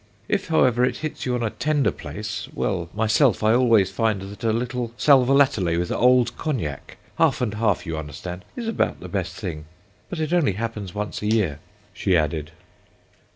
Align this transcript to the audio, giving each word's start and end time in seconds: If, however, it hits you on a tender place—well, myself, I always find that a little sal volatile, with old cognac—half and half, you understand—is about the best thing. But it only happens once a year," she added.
If, 0.27 0.47
however, 0.47 0.83
it 0.83 0.97
hits 1.05 1.27
you 1.27 1.35
on 1.35 1.43
a 1.43 1.51
tender 1.51 1.91
place—well, 1.91 2.89
myself, 2.91 3.43
I 3.43 3.53
always 3.53 3.91
find 3.91 4.19
that 4.23 4.43
a 4.43 4.51
little 4.51 4.93
sal 4.97 5.23
volatile, 5.25 5.65
with 5.77 5.91
old 5.91 6.35
cognac—half 6.37 7.39
and 7.39 7.53
half, 7.53 7.85
you 7.85 7.95
understand—is 7.99 8.67
about 8.67 8.99
the 8.99 9.07
best 9.09 9.35
thing. 9.35 9.65
But 10.09 10.19
it 10.19 10.33
only 10.33 10.53
happens 10.53 10.95
once 10.95 11.21
a 11.21 11.27
year," 11.31 11.59
she 11.93 12.17
added. 12.17 12.49